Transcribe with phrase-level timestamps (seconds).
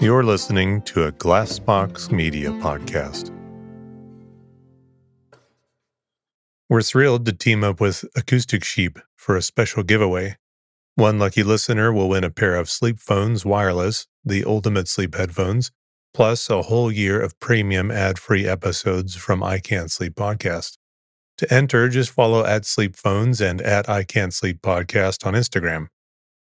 [0.00, 3.30] You're listening to a Glassbox Media podcast.
[6.70, 10.38] We're thrilled to team up with Acoustic Sheep for a special giveaway.
[10.94, 15.70] One lucky listener will win a pair of SleepPhones Wireless, the ultimate sleep headphones,
[16.14, 20.78] plus a whole year of premium ad free episodes from I Can't Sleep podcast.
[21.36, 25.88] To enter, just follow at SleepPhones and at I Can't Sleep podcast on Instagram.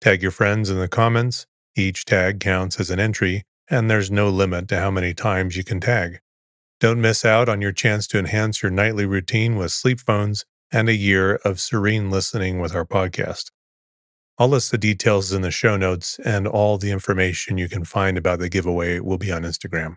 [0.03, 1.47] Tag your friends in the comments
[1.77, 5.65] each tag counts as an entry, and there's no limit to how many times you
[5.65, 6.21] can tag.
[6.81, 10.95] Don't miss out on your chance to enhance your nightly routine with SleepPhones and a
[10.95, 13.51] year of serene listening with our podcast.
[14.39, 18.17] I'll list the details in the show notes, and all the information you can find
[18.17, 19.97] about the giveaway will be on Instagram.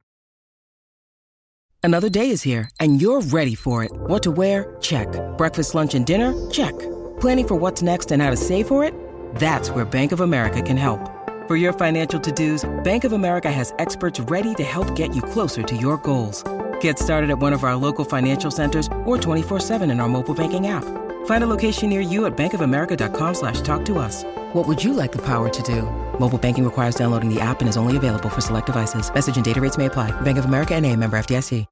[1.82, 3.92] Another day is here, and you're ready for it.
[3.94, 4.76] What to wear?
[4.82, 5.08] Check.
[5.38, 6.34] Breakfast, lunch, and dinner?
[6.50, 6.78] Check.
[7.20, 8.94] Planning for what's next and how to save for it?
[9.36, 11.13] That's where Bank of America can help.
[11.46, 15.62] For your financial to-dos, Bank of America has experts ready to help get you closer
[15.62, 16.42] to your goals.
[16.80, 20.68] Get started at one of our local financial centers or 24-7 in our mobile banking
[20.68, 20.86] app.
[21.26, 24.24] Find a location near you at bankofamerica.com slash talk to us.
[24.54, 25.82] What would you like the power to do?
[26.18, 29.14] Mobile banking requires downloading the app and is only available for select devices.
[29.14, 30.12] Message and data rates may apply.
[30.22, 31.66] Bank of America and a member FDIC.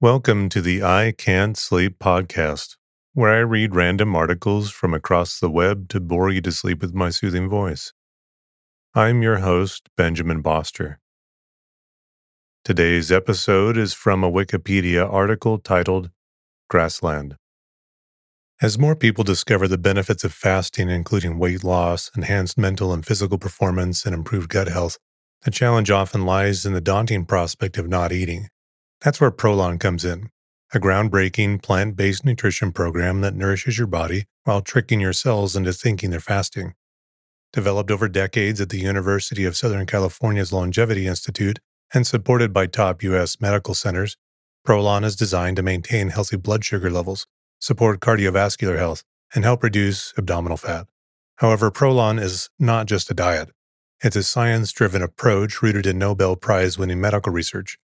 [0.00, 2.76] Welcome to the I Can't Sleep podcast,
[3.12, 6.94] where I read random articles from across the web to bore you to sleep with
[6.94, 7.92] my soothing voice.
[8.96, 11.00] I'm your host, Benjamin Boster.
[12.64, 16.10] Today's episode is from a Wikipedia article titled
[16.70, 17.34] Grassland.
[18.62, 23.36] As more people discover the benefits of fasting, including weight loss, enhanced mental and physical
[23.36, 24.98] performance, and improved gut health,
[25.42, 28.46] the challenge often lies in the daunting prospect of not eating.
[29.00, 30.30] That's where Prolon comes in,
[30.72, 35.72] a groundbreaking plant based nutrition program that nourishes your body while tricking your cells into
[35.72, 36.74] thinking they're fasting.
[37.54, 41.60] Developed over decades at the University of Southern California's Longevity Institute
[41.94, 43.40] and supported by top U.S.
[43.40, 44.16] medical centers,
[44.66, 47.28] Prolon is designed to maintain healthy blood sugar levels,
[47.60, 49.04] support cardiovascular health,
[49.36, 50.88] and help reduce abdominal fat.
[51.36, 53.50] However, Prolon is not just a diet.
[54.02, 57.78] It's a science driven approach rooted in Nobel Prize winning medical research.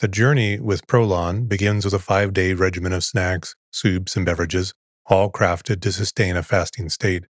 [0.00, 4.74] The journey with Prolon begins with a five day regimen of snacks, soups, and beverages,
[5.06, 7.24] all crafted to sustain a fasting state.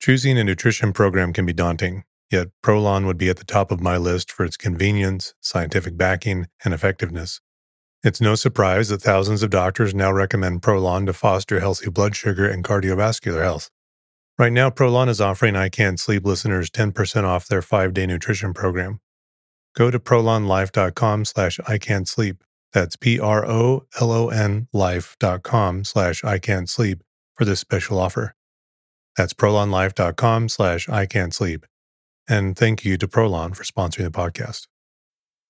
[0.00, 3.80] Choosing a nutrition program can be daunting, yet Prolon would be at the top of
[3.80, 7.40] my list for its convenience, scientific backing, and effectiveness.
[8.04, 12.48] It's no surprise that thousands of doctors now recommend Prolon to foster healthy blood sugar
[12.48, 13.70] and cardiovascular health.
[14.38, 19.00] Right now, Prolon is offering I Can't Sleep listeners 10% off their five-day nutrition program.
[19.74, 22.44] Go to prolonlife.com slash I sleep.
[22.72, 27.02] That's P-R-O-L-O-N life.com slash I sleep
[27.34, 28.36] for this special offer.
[29.18, 31.66] That's prolonlife.com slash I can't sleep.
[32.28, 34.68] And thank you to Prolon for sponsoring the podcast.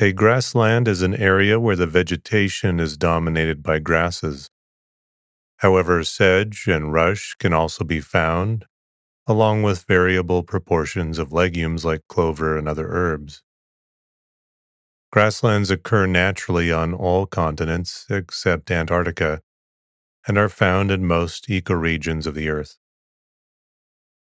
[0.00, 4.48] A grassland is an area where the vegetation is dominated by grasses.
[5.56, 8.66] However, sedge and rush can also be found,
[9.26, 13.42] along with variable proportions of legumes like clover and other herbs.
[15.10, 19.40] Grasslands occur naturally on all continents except Antarctica
[20.28, 22.78] and are found in most ecoregions of the Earth.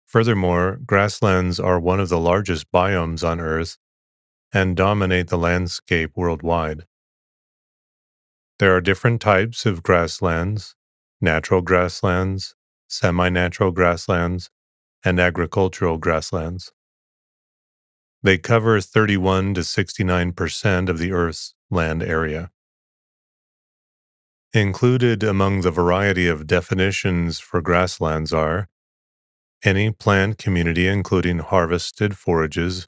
[0.06, 3.80] Furthermore, grasslands are one of the largest biomes on Earth
[4.54, 6.86] and dominate the landscape worldwide.
[8.60, 10.76] There are different types of grasslands
[11.22, 12.56] natural grasslands,
[12.88, 14.50] semi natural grasslands,
[15.04, 16.72] and agricultural grasslands.
[18.22, 22.52] They cover 31 to 69% of the Earth's land area.
[24.54, 28.70] Included among the variety of definitions for grasslands are
[29.64, 32.88] any plant community including harvested forages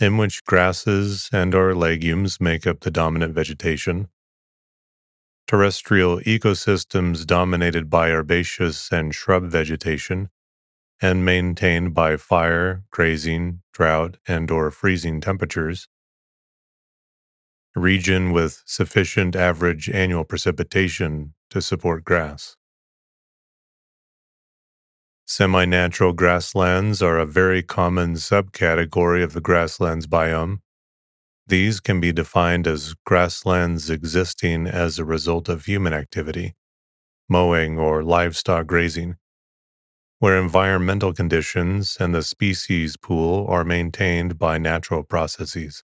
[0.00, 4.08] in which grasses and or legumes make up the dominant vegetation.
[5.46, 10.30] Terrestrial ecosystems dominated by herbaceous and shrub vegetation
[11.02, 15.88] and maintained by fire, grazing, drought, and or freezing temperatures.
[17.74, 22.56] Region with sufficient average annual precipitation to support grass.
[25.26, 30.60] Semi natural grasslands are a very common subcategory of the grasslands biome.
[31.46, 36.54] These can be defined as grasslands existing as a result of human activity,
[37.28, 39.16] mowing or livestock grazing,
[40.20, 45.82] where environmental conditions and the species pool are maintained by natural processes.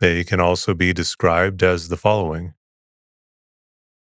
[0.00, 2.54] They can also be described as the following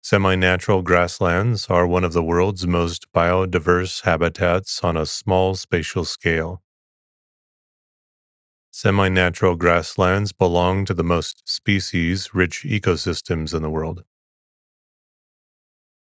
[0.09, 6.05] Semi natural grasslands are one of the world's most biodiverse habitats on a small spatial
[6.05, 6.61] scale.
[8.71, 14.05] Semi natural grasslands belong to the most species rich ecosystems in the world.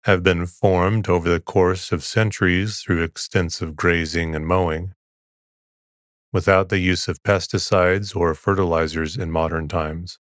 [0.03, 4.95] Have been formed over the course of centuries through extensive grazing and mowing,
[6.33, 10.19] without the use of pesticides or fertilizers in modern times.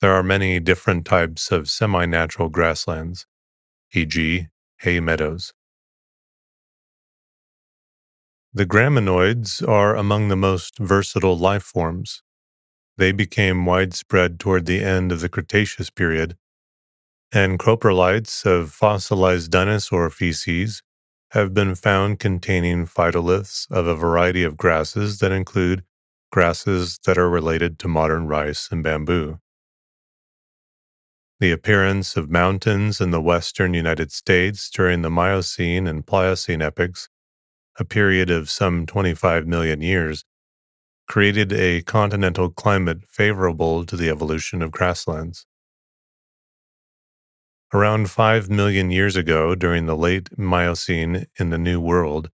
[0.00, 3.26] There are many different types of semi natural grasslands,
[3.92, 4.48] e.g.,
[4.78, 5.52] hay meadows.
[8.54, 12.22] The graminoids are among the most versatile life forms.
[12.96, 16.36] They became widespread toward the end of the Cretaceous period,
[17.30, 20.82] and coprolites of fossilized dinosaur feces
[21.32, 25.84] have been found containing phytoliths of a variety of grasses that include
[26.32, 29.38] grasses that are related to modern rice and bamboo.
[31.40, 37.08] The appearance of mountains in the western United States during the Miocene and Pliocene epochs,
[37.78, 40.26] a period of some 25 million years,
[41.08, 45.46] created a continental climate favorable to the evolution of grasslands.
[47.72, 52.28] Around 5 million years ago, during the late Miocene in the New World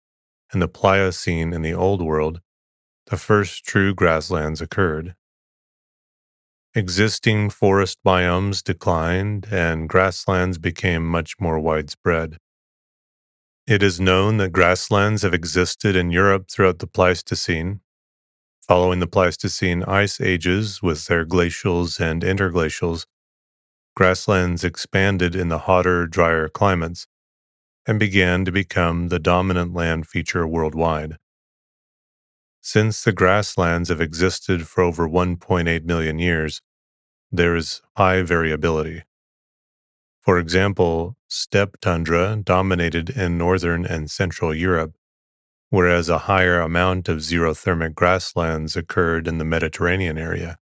[0.51, 2.41] and the Pliocene in the Old World,
[3.05, 5.13] the first true grasslands occurred.
[6.77, 12.37] Existing forest biomes declined and grasslands became much more widespread.
[13.65, 17.79] It is known that grasslands have existed in Europe throughout the Pleistocene.
[18.67, 23.05] Following the Pleistocene ice ages with their glacials and interglacials,
[23.95, 27.07] grasslands expanded in the hotter, drier climates
[27.85, 31.15] and began to become the dominant land feature worldwide.
[32.67, 36.63] Since the grasslands have existed for over 1.8 million years,
[37.31, 39.03] there is high variability.
[40.21, 44.95] For example, steppe tundra dominated in northern and central Europe,
[45.69, 50.57] whereas a higher amount of xerothermic grasslands occurred in the Mediterranean area.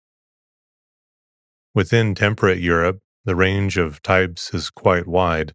[1.76, 5.54] Within temperate Europe, the range of types is quite wide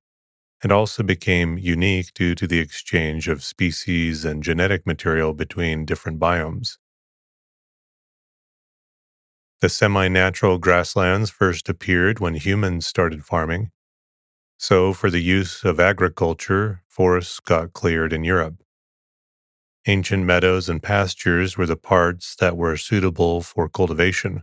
[0.62, 6.19] and also became unique due to the exchange of species and genetic material between different
[6.19, 6.79] biomes.
[9.61, 13.70] The semi natural grasslands first appeared when humans started farming.
[14.58, 18.62] So, for the use of agriculture, forests got cleared in Europe.
[19.87, 24.43] Ancient meadows and pastures were the parts that were suitable for cultivation.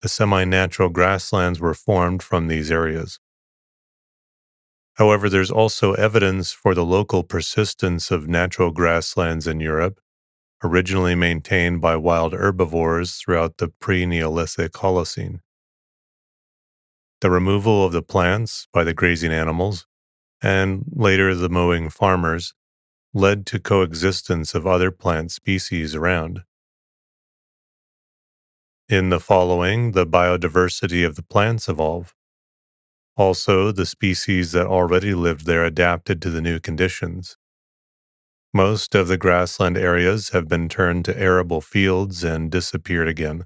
[0.00, 3.18] The semi natural grasslands were formed from these areas.
[4.98, 10.00] However, there's also evidence for the local persistence of natural grasslands in Europe,
[10.64, 15.38] originally maintained by wild herbivores throughout the pre Neolithic Holocene.
[17.20, 19.86] The removal of the plants by the grazing animals,
[20.42, 22.54] and later the mowing farmers,
[23.14, 26.42] led to coexistence of other plant species around.
[28.88, 32.14] In the following, the biodiversity of the plants evolve.
[33.18, 37.36] Also, the species that already lived there adapted to the new conditions.
[38.54, 43.44] Most of the grassland areas have been turned to arable fields and disappeared again.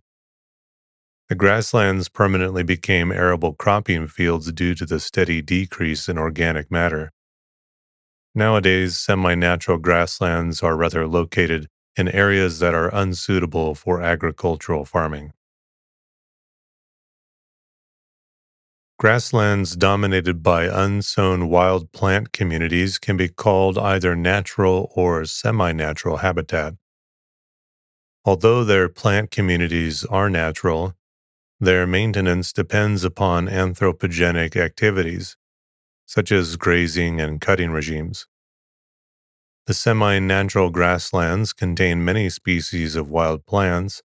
[1.31, 7.11] The grasslands permanently became arable cropping fields due to the steady decrease in organic matter.
[8.35, 15.33] Nowadays, semi natural grasslands are rather located in areas that are unsuitable for agricultural farming.
[19.03, 26.19] Grasslands dominated by unsown wild plant communities can be called either natural or semi natural
[26.19, 26.75] habitat.
[28.25, 30.95] Although their plant communities are natural,
[31.59, 35.37] their maintenance depends upon anthropogenic activities,
[36.07, 38.29] such as grazing and cutting regimes.
[39.67, 44.01] The semi natural grasslands contain many species of wild plants,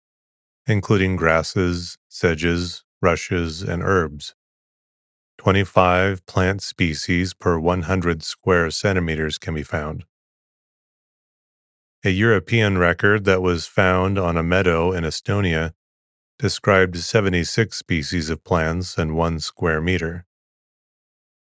[0.66, 4.34] including grasses, sedges, rushes, and herbs.
[5.38, 10.04] 25 plant species per 100 square centimeters can be found.
[12.04, 15.72] A European record that was found on a meadow in Estonia
[16.40, 20.26] described 76 species of plants in one square meter.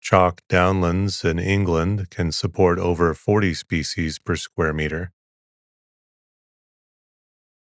[0.02, 5.12] Chalk downlands in England can support over 40 species per square meter.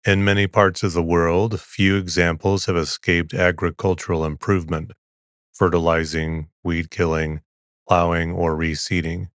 [0.06, 4.92] In many parts of the world, few examples have escaped agricultural improvement,
[5.62, 7.40] fertilizing, weed killing,
[7.88, 9.30] plowing, or reseeding.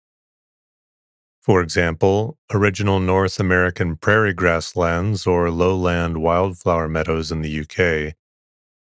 [1.39, 8.15] For example, original North American prairie grasslands or lowland wildflower meadows in the UK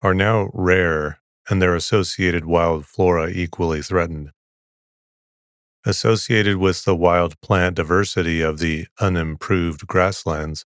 [0.02, 4.32] are now rare and their associated wild flora equally threatened.
[5.86, 10.66] Associated with the wild plant diversity of the unimproved grasslands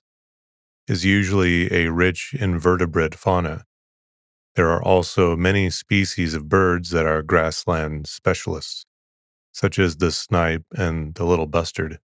[0.88, 3.66] is usually a rich invertebrate fauna.
[4.56, 8.86] There are also many species of birds that are grassland specialists
[9.56, 12.00] such as the snipe and the little bustard.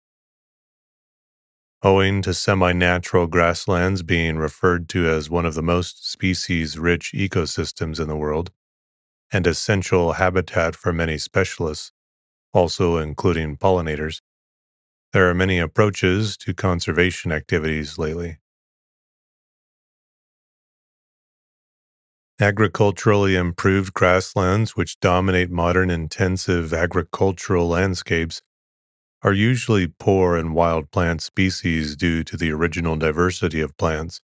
[1.83, 7.13] Owing to semi natural grasslands being referred to as one of the most species rich
[7.15, 8.51] ecosystems in the world,
[9.33, 11.91] and essential habitat for many specialists,
[12.53, 14.21] also including pollinators,
[15.15, 18.37] there are many approaches to conservation activities lately.
[22.41, 28.43] Agriculturally improved grasslands, which dominate modern intensive agricultural landscapes,
[29.23, 34.21] are usually poor in wild plant species due to the original diversity of plants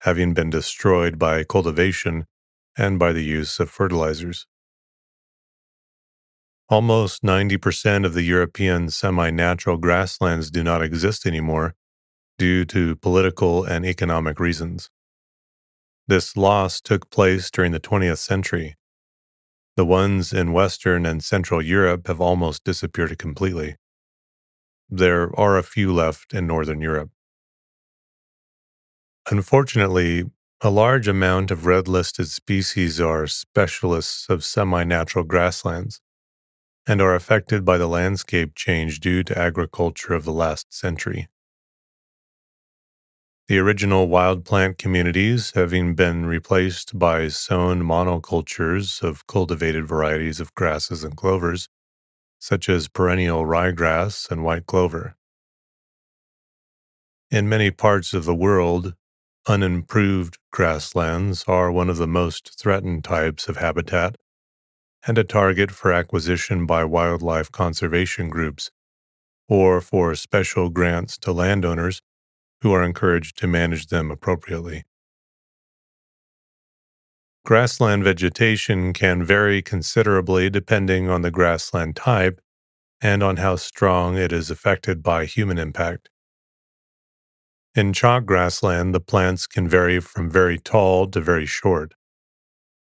[0.00, 2.26] having been destroyed by cultivation
[2.76, 4.46] and by the use of fertilizers.
[6.68, 11.74] Almost 90% of the European semi natural grasslands do not exist anymore
[12.38, 14.90] due to political and economic reasons.
[16.06, 18.76] This loss took place during the 20th century.
[19.76, 23.76] The ones in Western and Central Europe have almost disappeared completely.
[24.88, 27.10] There are a few left in Northern Europe.
[29.30, 30.24] Unfortunately,
[30.60, 36.00] a large amount of red listed species are specialists of semi natural grasslands
[36.86, 41.28] and are affected by the landscape change due to agriculture of the last century.
[43.46, 50.54] The original wild plant communities having been replaced by sown monocultures of cultivated varieties of
[50.54, 51.68] grasses and clovers,
[52.38, 55.16] such as perennial ryegrass and white clover.
[57.30, 58.94] In many parts of the world,
[59.46, 64.16] unimproved grasslands are one of the most threatened types of habitat
[65.06, 68.70] and a target for acquisition by wildlife conservation groups
[69.50, 72.00] or for special grants to landowners
[72.64, 74.84] who are encouraged to manage them appropriately.
[77.44, 82.40] Grassland vegetation can vary considerably depending on the grassland type
[83.02, 86.08] and on how strong it is affected by human impact.
[87.74, 91.92] In chalk grassland, the plants can vary from very tall to very short.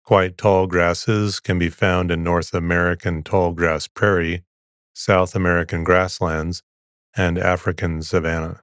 [0.05, 4.46] Quite tall grasses can be found in North American tall grass prairie,
[4.94, 6.63] South American grasslands,
[7.17, 8.62] and African savanna.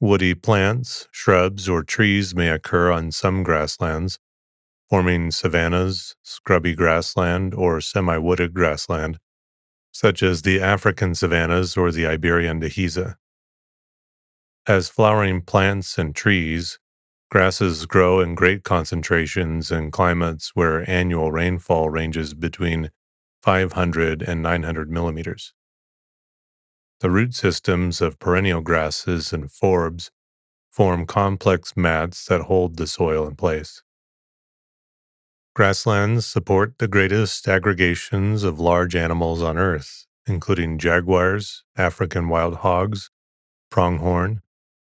[0.00, 4.18] Woody plants, shrubs, or trees may occur on some grasslands,
[4.90, 9.18] forming savannas, scrubby grassland, or semi wooded grassland,
[9.92, 13.16] such as the African savannas or the Iberian dehesa.
[14.66, 16.78] As flowering plants and trees,
[17.30, 22.90] grasses grow in great concentrations in climates where annual rainfall ranges between
[23.42, 25.52] 500 and 900 millimeters.
[27.04, 30.08] The root systems of perennial grasses and forbs
[30.70, 33.82] form complex mats that hold the soil in place.
[35.54, 43.10] Grasslands support the greatest aggregations of large animals on Earth, including jaguars, African wild hogs,
[43.70, 44.40] pronghorn,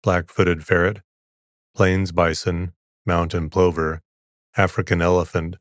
[0.03, 1.03] black footed ferret,
[1.77, 2.73] plains bison,
[3.05, 4.01] mountain plover,
[4.57, 5.57] African elephant,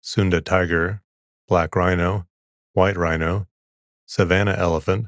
[0.00, 1.00] Sunda tiger,
[1.46, 2.26] black rhino,
[2.72, 3.46] white rhino,
[4.04, 5.06] savanna elephant,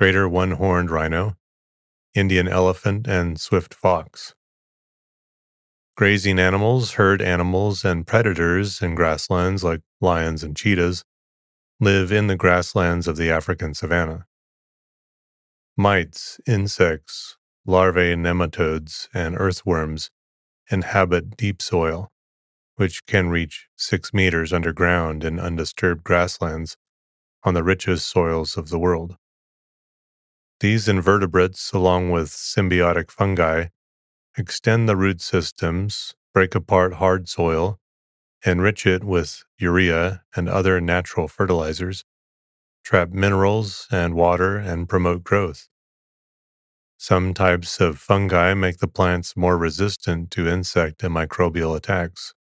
[0.00, 1.36] greater one horned rhino,
[2.14, 4.34] Indian elephant, and swift fox.
[5.94, 11.04] Grazing animals, herd animals, and predators in grasslands like lions and cheetahs
[11.80, 14.24] live in the grasslands of the African savanna.
[15.76, 20.10] Mites, insects, larvae, nematodes, and earthworms
[20.70, 22.10] inhabit deep soil,
[22.76, 26.78] which can reach six meters underground in undisturbed grasslands
[27.44, 29.18] on the richest soils of the world.
[30.60, 33.68] These invertebrates, along with symbiotic fungi,
[34.36, 37.80] extend the root systems, break apart hard soil,
[38.44, 42.04] enrich it with urea and other natural fertilizers,
[42.84, 45.68] trap minerals and water, and promote growth.
[46.98, 52.34] Some types of fungi make the plants more resistant to insect and microbial attacks.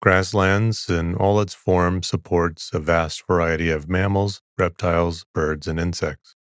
[0.00, 6.36] Grasslands in all its forms supports a vast variety of mammals, reptiles, birds, and insects.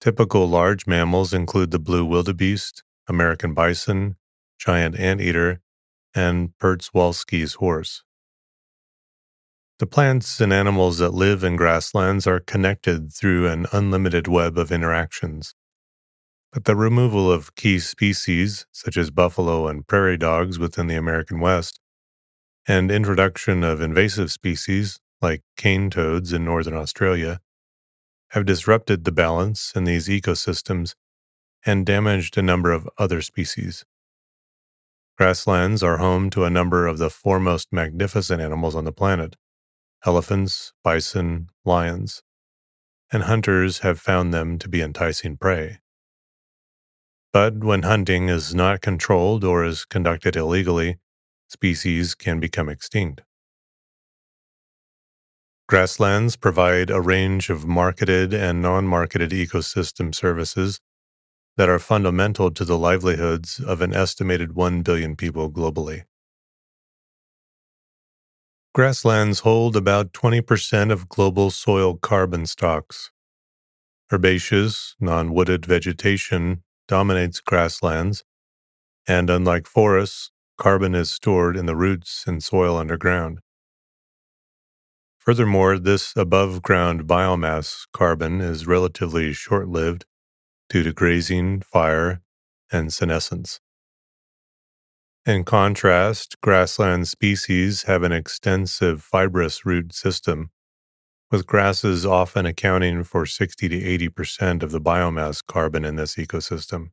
[0.00, 4.16] Typical large mammals include the blue wildebeest, American bison,
[4.58, 5.60] giant anteater,
[6.14, 8.04] and Przewalski's horse.
[9.78, 14.70] The plants and animals that live in grasslands are connected through an unlimited web of
[14.70, 15.54] interactions.
[16.52, 21.40] But the removal of key species, such as buffalo and prairie dogs within the American
[21.40, 21.78] West,
[22.66, 27.40] and introduction of invasive species like cane toads in northern Australia,
[28.30, 30.94] have disrupted the balance in these ecosystems
[31.66, 33.84] and damaged a number of other species.
[35.16, 39.36] Grasslands are home to a number of the foremost magnificent animals on the planet,
[40.06, 42.22] elephants, bison, lions,
[43.12, 45.78] and hunters have found them to be enticing prey.
[47.32, 50.98] But when hunting is not controlled or is conducted illegally,
[51.48, 53.22] species can become extinct.
[55.68, 60.80] Grasslands provide a range of marketed and non marketed ecosystem services
[61.58, 66.04] that are fundamental to the livelihoods of an estimated 1 billion people globally.
[68.74, 73.10] Grasslands hold about 20% of global soil carbon stocks.
[74.10, 78.24] Herbaceous, non wooded vegetation dominates grasslands,
[79.06, 83.38] and unlike forests, carbon is stored in the roots and soil underground.
[85.18, 90.06] Furthermore, this above ground biomass carbon is relatively short lived
[90.70, 92.22] due to grazing, fire,
[92.72, 93.60] and senescence.
[95.26, 100.50] In contrast, grassland species have an extensive fibrous root system,
[101.30, 106.90] with grasses often accounting for 60 to 80% of the biomass carbon in this ecosystem.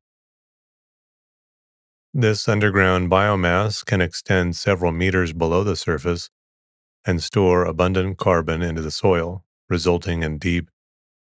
[2.13, 6.30] This underground biomass can extend several meters below the surface
[7.06, 10.70] and store abundant carbon into the soil, resulting in deep,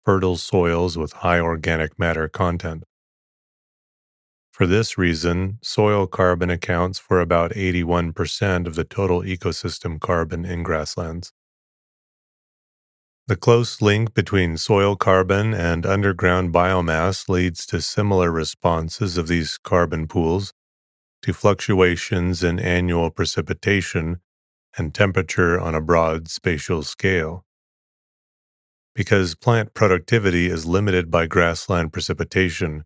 [0.03, 2.83] fertile soils with high organic matter content.
[4.51, 10.63] For this reason, soil carbon accounts for about 81% of the total ecosystem carbon in
[10.63, 11.33] grasslands.
[13.27, 19.57] The close link between soil carbon and underground biomass leads to similar responses of these
[19.57, 20.53] carbon pools
[21.23, 24.21] to fluctuations in annual precipitation
[24.77, 27.43] and temperature on a broad spatial scale.
[28.93, 32.83] Because plant productivity is limited by grassland precipitation,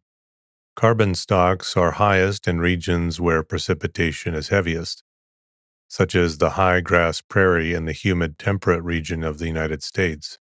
[0.79, 5.03] Carbon stocks are highest in regions where precipitation is heaviest,
[5.89, 10.37] such as the high grass prairie in the humid temperate region of the United States.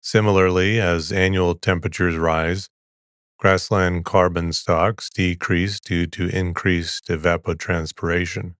[0.00, 2.70] Similarly, as annual temperatures rise,
[3.38, 8.54] grassland carbon stocks decrease due to increased evapotranspiration.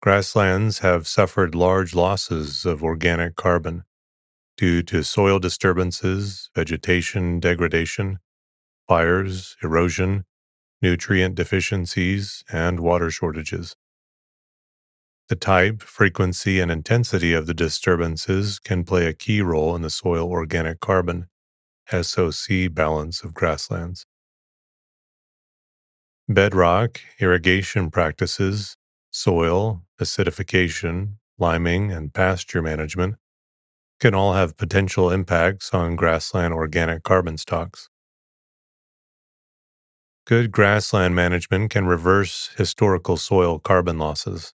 [0.00, 3.84] Grasslands have suffered large losses of organic carbon
[4.56, 8.18] due to soil disturbances, vegetation degradation,
[8.88, 10.24] fires, erosion,
[10.82, 13.76] nutrient deficiencies, and water shortages.
[15.28, 19.90] The type, frequency, and intensity of the disturbances can play a key role in the
[19.90, 21.28] soil organic carbon
[21.88, 24.06] SOC balance of grasslands.
[26.28, 28.76] Bedrock, irrigation practices,
[29.10, 33.16] soil, acidification, liming, and pasture management
[34.00, 37.88] can all have potential impacts on grassland organic carbon stocks.
[40.32, 44.54] Good grassland management can reverse historical soil carbon losses.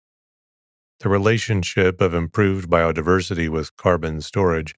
[1.02, 4.74] The relationship of improved biodiversity with carbon storage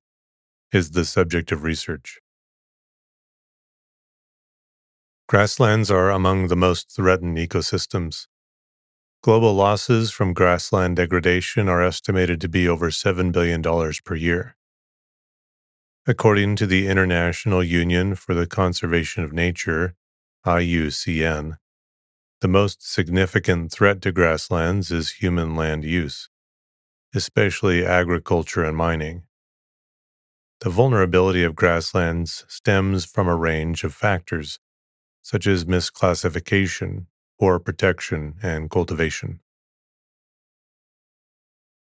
[0.74, 2.18] is the subject of research.
[5.30, 8.26] Grasslands are among the most threatened ecosystems.
[9.22, 13.62] Global losses from grassland degradation are estimated to be over $7 billion
[14.04, 14.58] per year.
[16.08, 19.94] According to the International Union for the Conservation of Nature,
[20.48, 21.58] IUCN.
[22.40, 26.30] The most significant threat to grasslands is human land use,
[27.14, 29.24] especially agriculture and mining.
[30.62, 34.60] The vulnerability of grasslands stems from a range of factors,
[35.22, 37.08] such as misclassification,
[37.38, 39.42] poor protection, and cultivation.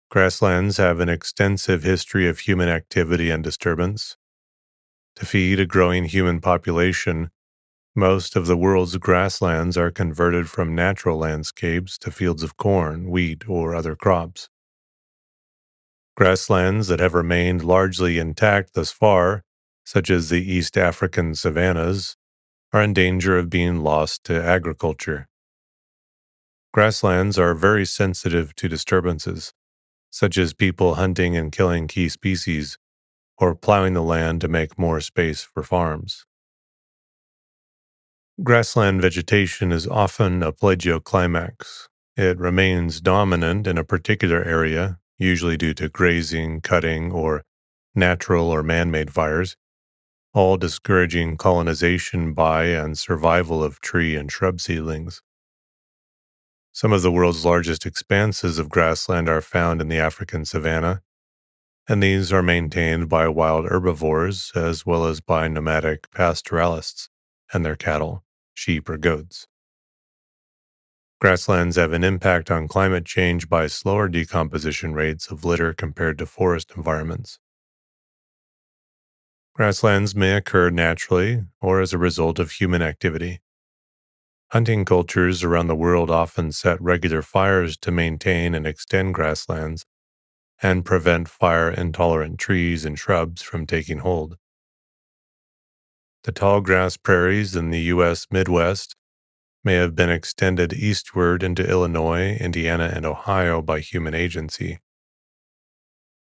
[0.09, 4.15] Grasslands have an extensive history of human activity and disturbance.
[5.17, 7.31] To feed a growing human population,
[7.95, 13.47] most of the world's grasslands are converted from natural landscapes to fields of corn, wheat,
[13.47, 14.49] or other crops.
[16.17, 19.43] Grasslands that have remained largely intact thus far,
[19.85, 22.17] such as the East African savannas,
[22.73, 25.27] are in danger of being lost to agriculture.
[26.73, 29.53] Grasslands are very sensitive to disturbances,
[30.09, 32.77] such as people hunting and killing key species
[33.37, 36.25] or plowing the land to make more space for farms.
[38.43, 41.87] Grassland vegetation is often a plagioclimax.
[42.17, 47.45] It remains dominant in a particular area, usually due to grazing, cutting, or
[47.95, 49.55] natural or man made fires,
[50.33, 55.21] all discouraging colonization by and survival of tree and shrub seedlings.
[56.73, 61.01] Some of the world's largest expanses of grassland are found in the African savanna,
[61.87, 67.07] and these are maintained by wild herbivores as well as by nomadic pastoralists
[67.53, 68.24] and their cattle,
[68.55, 69.47] sheep, or goats.
[71.21, 76.25] Grasslands have an impact on climate change by slower decomposition rates of litter compared to
[76.25, 77.39] forest environments.
[79.53, 83.39] Grasslands may occur naturally or as a result of human activity.
[84.51, 89.85] Hunting cultures around the world often set regular fires to maintain and extend grasslands
[90.61, 94.37] and prevent fire intolerant trees and shrubs from taking hold.
[96.25, 98.25] The tall grass prairies in the U.S.
[98.31, 98.95] Midwest
[99.63, 104.79] may have been extended eastward into Illinois, Indiana, and Ohio by human agency.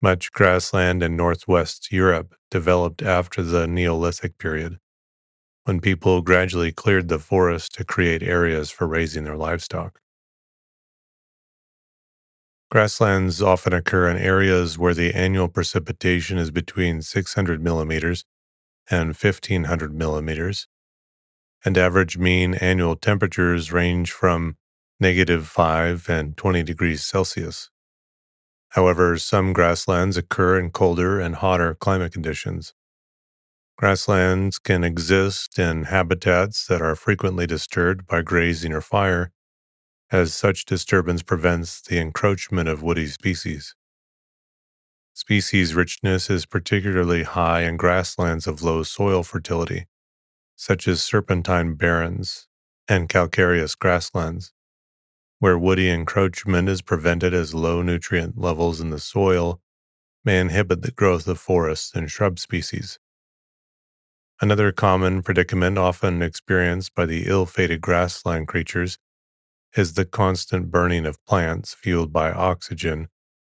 [0.01, 4.77] Much grassland in northwest Europe developed after the Neolithic period
[5.63, 10.01] when people gradually cleared the forest to create areas for raising their livestock.
[12.69, 18.25] Grasslands often occur in areas where the annual precipitation is between 600 millimeters
[18.89, 20.67] and 1500 millimeters,
[21.65, 24.57] and average mean annual temperatures range from
[24.99, 27.69] negative 5 and 20 degrees Celsius.
[28.69, 32.73] However, some grasslands occur in colder and hotter climate conditions.
[33.77, 39.31] Grasslands can exist in habitats that are frequently disturbed by grazing or fire,
[40.11, 43.75] as such disturbance prevents the encroachment of woody species.
[45.15, 49.85] Species richness is particularly high in grasslands of low soil fertility,
[50.55, 52.47] such as serpentine barrens
[52.87, 54.53] and calcareous grasslands,
[55.37, 59.61] where woody encroachment is prevented as low nutrient levels in the soil
[60.25, 62.97] may inhibit the growth of forests and shrub species.
[64.41, 68.97] Another common predicament often experienced by the ill fated grassland creatures
[69.77, 73.09] is the constant burning of plants fueled by oxygen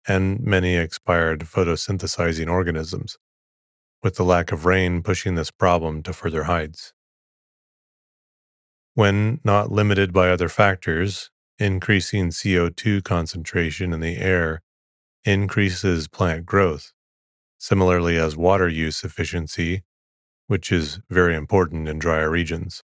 [0.06, 3.16] and many expired photosynthesizing organisms,
[4.02, 6.92] with the lack of rain pushing this problem to further heights.
[8.94, 14.62] When not limited by other factors, increasing CO2 concentration in the air
[15.24, 16.92] increases plant growth,
[17.58, 19.82] similarly as water use efficiency
[20.46, 22.82] which is very important in drier regions.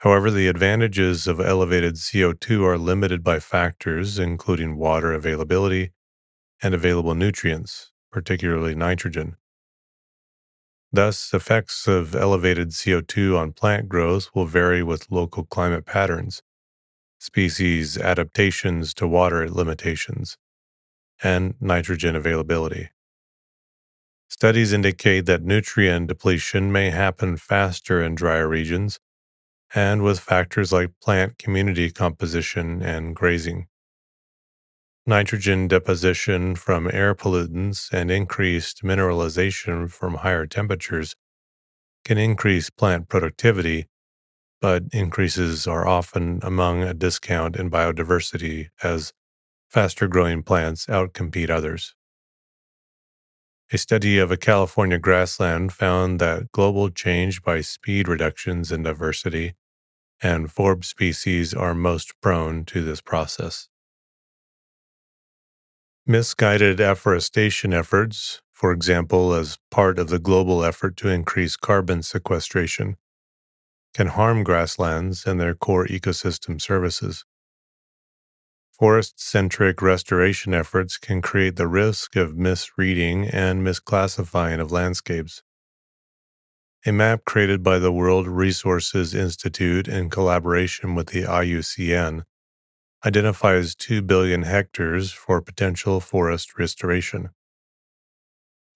[0.00, 5.92] However, the advantages of elevated CO2 are limited by factors including water availability
[6.62, 9.36] and available nutrients, particularly nitrogen.
[10.90, 16.42] Thus, effects of elevated CO2 on plant growth will vary with local climate patterns,
[17.18, 20.38] species adaptations to water limitations,
[21.22, 22.88] and nitrogen availability.
[24.30, 28.98] Studies indicate that nutrient depletion may happen faster in drier regions
[29.74, 33.66] and with factors like plant community composition and grazing.
[35.06, 41.14] Nitrogen deposition from air pollutants and increased mineralization from higher temperatures
[42.04, 43.86] can increase plant productivity,
[44.60, 49.12] but increases are often among a discount in biodiversity as
[49.68, 51.94] faster growing plants outcompete others.
[53.72, 59.54] A study of a California grassland found that global change by speed reductions in diversity
[60.22, 63.68] and forb species are most prone to this process.
[66.06, 72.96] Misguided afforestation efforts, for example, as part of the global effort to increase carbon sequestration,
[73.94, 77.24] can harm grasslands and their core ecosystem services.
[78.72, 85.42] Forest centric restoration efforts can create the risk of misreading and misclassifying of landscapes.
[86.86, 92.22] A map created by the World Resources Institute in collaboration with the IUCN
[93.04, 97.28] identifies 2 billion hectares for potential forest restoration.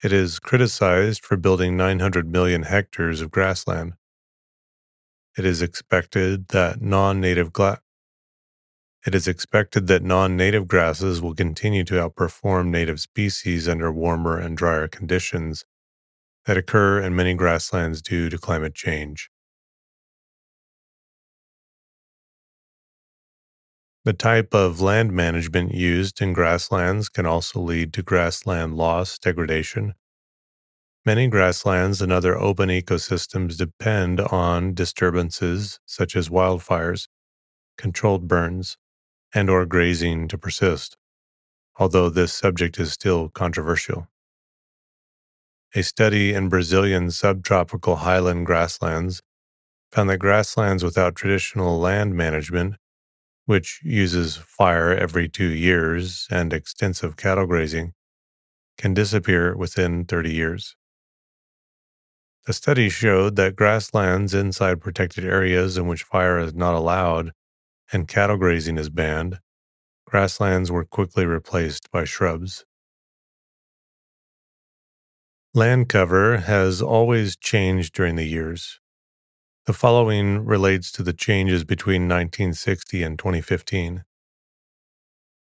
[0.03, 3.93] It is criticized for building 900 million hectares of grassland.
[5.35, 7.81] It is expected that non native gla-
[9.03, 14.37] it is expected that non native grasses will continue to outperform native species under warmer
[14.37, 15.65] and drier conditions
[16.45, 19.29] that occur in many grasslands due to climate change.
[24.05, 29.95] The type of land management used in grasslands can also lead to grassland loss degradation.
[31.05, 37.07] Many grasslands and other open ecosystems depend on disturbances such as wildfires,
[37.77, 38.77] controlled burns,
[39.33, 40.97] and or grazing to persist,
[41.77, 44.07] although this subject is still controversial.
[45.75, 49.21] A study in Brazilian subtropical highland grasslands
[49.91, 52.75] found that grasslands without traditional land management
[53.45, 57.93] which uses fire every two years and extensive cattle grazing,
[58.77, 60.75] can disappear within 30 years.
[62.45, 67.31] The study showed that grasslands inside protected areas in which fire is not allowed
[67.91, 69.39] and cattle grazing is banned,
[70.05, 72.65] grasslands were quickly replaced by shrubs.
[75.55, 78.81] Land cover has always changed during the years.
[79.67, 84.03] The following relates to the changes between 1960 and 2015.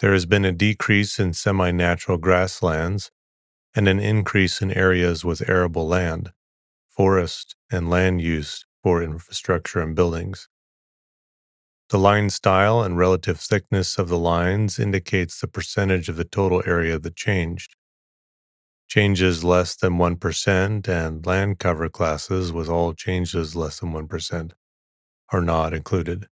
[0.01, 3.12] There has been a decrease in semi natural grasslands
[3.73, 6.33] and an increase in areas with arable land,
[6.88, 10.49] forest, and land use for infrastructure and buildings.
[11.90, 16.64] The line style and relative thickness of the lines indicates the percentage of the total
[16.66, 17.77] area that changed.
[18.90, 24.50] Changes less than 1% and land cover classes with all changes less than 1%
[25.29, 26.26] are not included.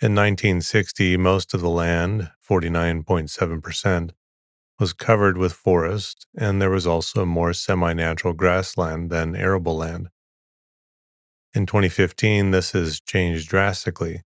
[0.00, 4.12] In 1960, most of the land, 49.7%,
[4.78, 10.08] was covered with forest, and there was also more semi natural grassland than arable land.
[11.52, 14.22] In 2015, this has changed drastically.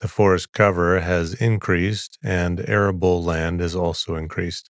[0.00, 4.70] The forest cover has increased, and arable land has also increased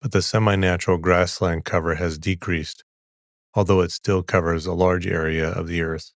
[0.00, 2.84] but the semi natural grassland cover has decreased,
[3.54, 6.12] although it still covers a large area of the earth.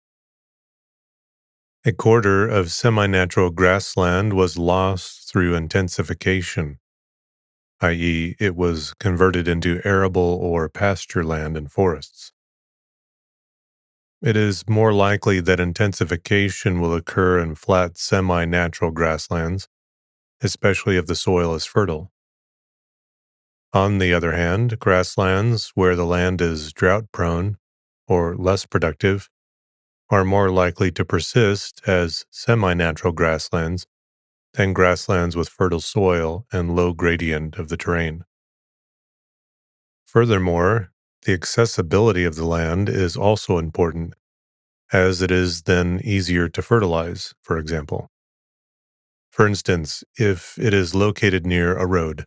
[1.85, 6.79] A quarter of semi natural grassland was lost through intensification,
[7.81, 12.33] i.e., it was converted into arable or pasture land and forests.
[14.23, 19.67] It is more likely that intensification will occur in flat semi natural grasslands,
[20.43, 22.13] especially if the soil is fertile.
[23.73, 27.57] On the other hand, grasslands where the land is drought prone
[28.09, 29.31] or less productive
[30.09, 33.87] are more likely to persist as semi natural grasslands
[34.55, 38.25] than grasslands with fertile soil and low gradient of the terrain.
[40.05, 40.91] Furthermore,
[41.23, 44.15] the accessibility of the land is also important,
[44.93, 48.11] as it is then easier to fertilize, for example.
[49.31, 52.27] For instance, if it is located near a road,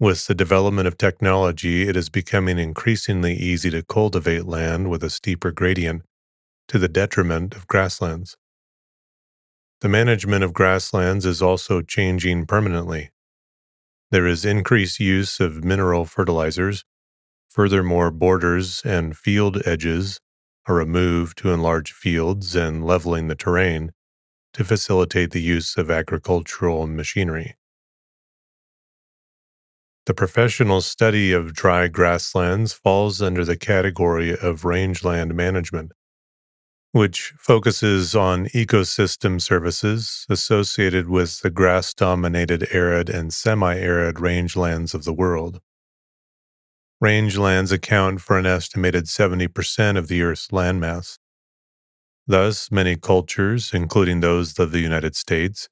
[0.00, 5.10] with the development of technology, it is becoming increasingly easy to cultivate land with a
[5.10, 6.02] steeper gradient
[6.68, 8.38] to the detriment of grasslands.
[9.82, 13.10] The management of grasslands is also changing permanently.
[14.10, 16.84] There is increased use of mineral fertilizers.
[17.48, 20.18] Furthermore, borders and field edges
[20.66, 23.92] are removed to enlarge fields and leveling the terrain
[24.54, 27.56] to facilitate the use of agricultural machinery.
[30.06, 35.92] The professional study of dry grasslands falls under the category of rangeland management,
[36.92, 44.94] which focuses on ecosystem services associated with the grass dominated arid and semi arid rangelands
[44.94, 45.60] of the world.
[47.02, 51.18] Rangelands account for an estimated 70% of the Earth's landmass.
[52.26, 55.68] Thus, many cultures, including those of the United States,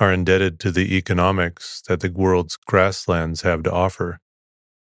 [0.00, 4.18] are indebted to the economics that the world's grasslands have to offer,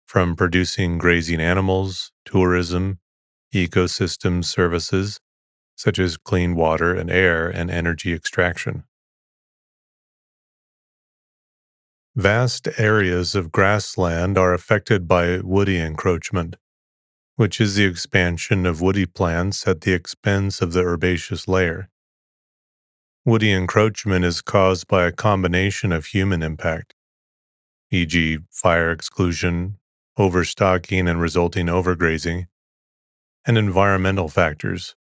[0.06, 3.00] from producing grazing animals, tourism,
[3.54, 5.20] ecosystem services,
[5.76, 8.84] such as clean water and air and energy extraction.
[12.16, 16.56] Vast areas of grassland are affected by woody encroachment,
[17.36, 21.90] which is the expansion of woody plants at the expense of the herbaceous layer.
[23.30, 26.96] Woody encroachment is caused by a combination of human impact,
[27.92, 29.78] e.g., fire exclusion,
[30.18, 32.48] overstocking and resulting overgrazing,
[33.46, 34.96] and environmental factors,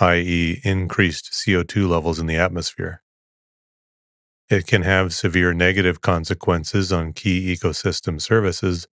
[0.00, 3.04] i.e., increased CO2 levels in the atmosphere.
[4.50, 8.88] It can have severe negative consequences on key ecosystem services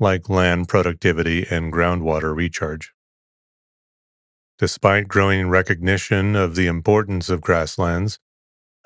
[0.00, 2.93] like land productivity and groundwater recharge.
[4.64, 8.18] Despite growing recognition of the importance of grasslands,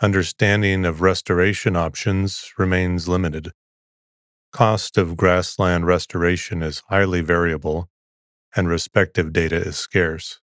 [0.03, 3.53] understanding of restoration options remains limited.
[4.51, 7.89] Cost of grassland restoration is highly variable,
[8.57, 10.41] and respective data is scarce.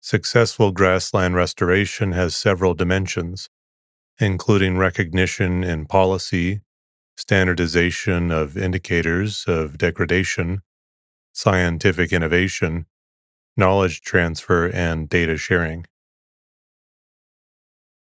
[0.00, 3.50] Successful grassland restoration has several dimensions,
[4.18, 6.62] including recognition in policy,
[7.18, 10.62] standardization of indicators of degradation,
[11.34, 12.86] scientific innovation,
[13.60, 15.86] knowledge transfer, and data sharing.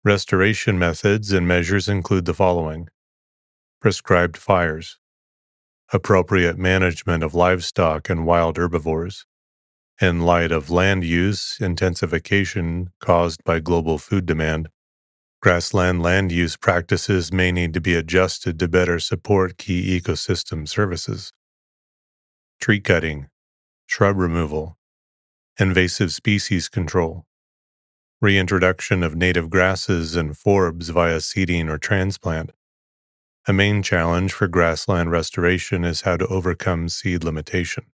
[0.03, 2.89] Restoration methods and measures include the following
[3.79, 4.97] prescribed fires,
[5.93, 9.25] appropriate management of livestock and wild herbivores,
[10.01, 14.69] in light of land use intensification caused by global food demand.
[15.41, 21.31] Grassland land use practices may need to be adjusted to better support key ecosystem services.
[22.59, 23.27] Tree cutting,
[23.85, 24.77] shrub removal,
[25.59, 27.25] invasive species control,
[28.19, 32.51] reintroduction of native grasses and forbs via seeding or transplant.
[33.47, 37.85] A main challenge for grassland restoration is how to overcome seed limitation.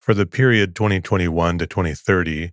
[0.00, 2.52] For the period 2021 to 2030,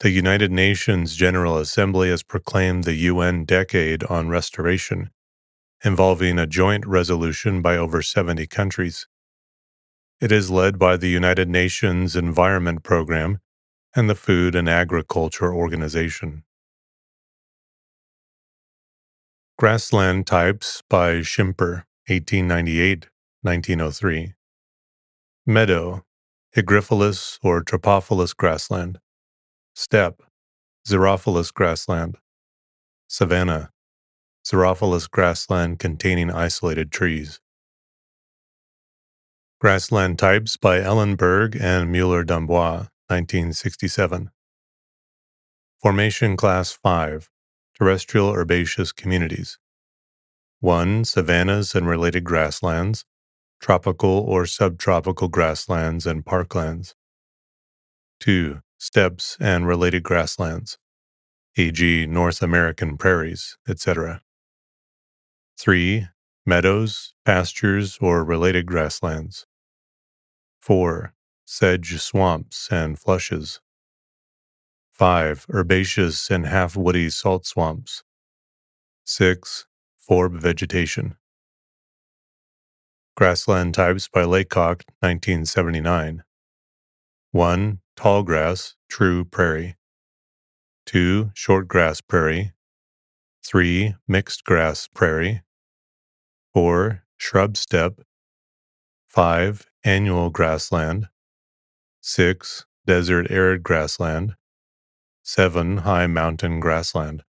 [0.00, 5.10] the United Nations General Assembly has proclaimed the UN Decade on Restoration,
[5.84, 9.06] involving a joint resolution by over 70 countries.
[10.18, 13.40] It is led by the United Nations Environment Program
[13.94, 16.44] and the Food and Agriculture Organization.
[19.58, 23.08] Grassland Types by Schimper, 1898
[23.42, 24.32] 1903.
[25.44, 26.02] Meadow,
[26.56, 28.98] Hygrophilous or Trophophilous grassland.
[29.74, 30.22] Steppe,
[30.88, 32.16] Xerophilous grassland.
[33.06, 33.70] Savanna,
[34.46, 37.38] Xerophilous grassland containing isolated trees.
[39.58, 44.28] Grassland Types by Ellenberg and Mueller Dombois, 1967.
[45.80, 47.30] Formation Class 5
[47.78, 49.58] Terrestrial Herbaceous Communities
[50.60, 51.06] 1.
[51.06, 53.06] Savannas and related grasslands,
[53.58, 56.92] tropical or subtropical grasslands and parklands.
[58.20, 58.60] 2.
[58.76, 60.76] Steppes and related grasslands,
[61.56, 64.20] e.g., North American prairies, etc.
[65.58, 66.08] 3
[66.46, 69.46] meadows, pastures, or related grasslands.
[70.60, 71.12] 4.
[71.44, 73.60] Sedge swamps and flushes.
[74.92, 75.46] 5.
[75.52, 78.02] Herbaceous and half woody salt swamps.
[79.04, 79.66] 6.
[79.98, 81.16] Forb vegetation.
[83.16, 86.22] Grassland types by Laycock, 1979.
[87.32, 87.80] 1.
[87.96, 89.76] Tall grass, true prairie.
[90.86, 91.30] 2.
[91.34, 92.52] Short grass prairie.
[93.44, 93.94] 3.
[94.06, 95.42] Mixed grass prairie.
[96.56, 97.02] 4.
[97.18, 98.00] Shrub steppe.
[99.08, 99.66] 5.
[99.84, 101.08] Annual grassland.
[102.00, 102.64] 6.
[102.86, 104.36] Desert arid grassland.
[105.22, 105.76] 7.
[105.76, 107.24] High mountain grassland.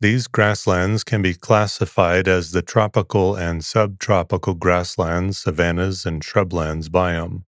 [0.00, 7.42] These grasslands can be classified as the tropical and subtropical grasslands, savannas, and shrublands biome.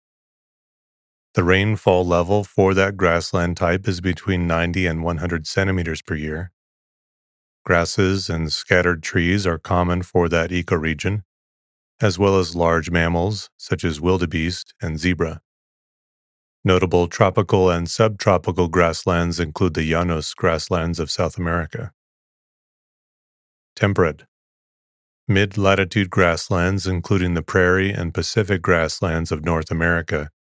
[1.35, 6.51] The rainfall level for that grassland type is between 90 and 100 centimeters per year.
[7.67, 11.23] Grasses and scattered trees are common for that ecoregion,
[12.01, 15.41] as well as large mammals such as wildebeest and zebra.
[16.65, 21.91] Notable tropical and subtropical grasslands include the Llanos grasslands of South America.
[23.75, 24.27] Temperate.
[25.27, 30.31] Mid latitude grasslands, including the prairie and Pacific grasslands of North America,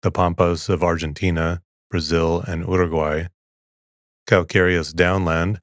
[0.00, 3.26] the Pampas of Argentina, Brazil, and Uruguay,
[4.26, 5.60] calcareous downland,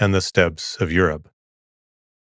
[0.00, 1.28] and the steppes of Europe.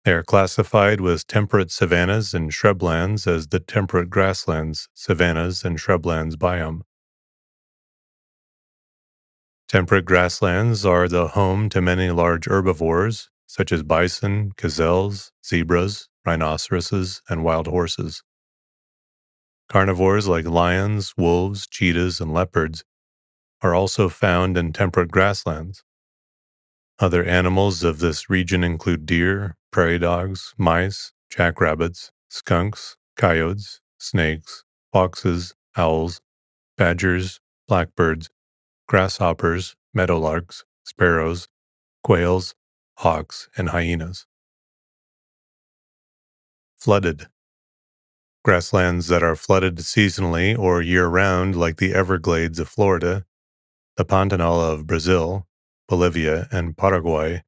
[0.04, 6.36] They are classified with temperate savannas and shrublands as the temperate grasslands, savannas, and shrublands
[6.36, 6.82] biome.
[9.68, 17.22] Temperate grasslands are the home to many large herbivores, such as bison, gazelles, zebras, rhinoceroses,
[17.30, 18.22] and wild horses.
[19.70, 22.84] Carnivores like lions, wolves, cheetahs, and leopards
[23.62, 25.82] are also found in temperate grasslands.
[27.02, 34.62] Other animals of this region include deer, prairie dogs, mice, jackrabbits, skunks, coyotes, snakes,
[34.92, 36.20] foxes, owls,
[36.78, 38.30] badgers, blackbirds,
[38.86, 41.48] grasshoppers, meadowlarks, sparrows,
[42.04, 42.54] quails,
[42.98, 44.26] hawks, and hyenas.
[46.76, 47.26] Flooded.
[48.44, 53.24] Grasslands that are flooded seasonally or year round, like the Everglades of Florida,
[53.96, 55.48] the Pantanal of Brazil,
[55.92, 57.42] Bolivia, and Paraguay,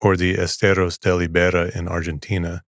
[0.00, 2.64] or the Esteros del Iberá in Argentina,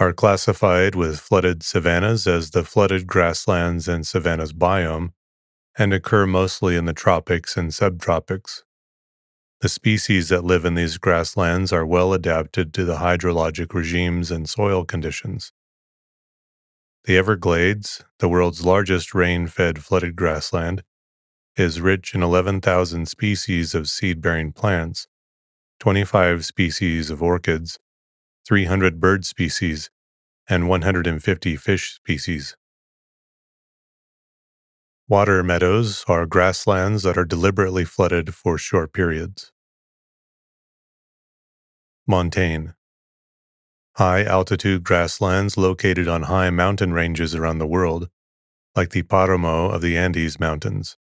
[0.00, 5.12] are classified with flooded savannas as the flooded grasslands and savannas biome
[5.78, 8.62] and occur mostly in the tropics and subtropics.
[9.60, 14.50] The species that live in these grasslands are well adapted to the hydrologic regimes and
[14.50, 15.52] soil conditions.
[17.04, 20.82] The Everglades, the world's largest rain fed flooded grassland,
[21.56, 25.06] is rich in 11,000 species of seed bearing plants,
[25.80, 27.78] 25 species of orchids,
[28.46, 29.90] 300 bird species,
[30.48, 32.56] and 150 fish species.
[35.08, 39.52] Water meadows are grasslands that are deliberately flooded for short periods.
[42.06, 42.74] Montane
[43.96, 48.08] High altitude grasslands located on high mountain ranges around the world,
[48.74, 50.96] like the Paramo of the Andes Mountains.